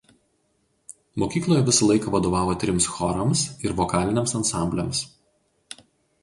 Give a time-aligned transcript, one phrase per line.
[1.23, 5.05] Mokykloje visą laiką vadovavo trims chorams ir vokaliniams ansambliams.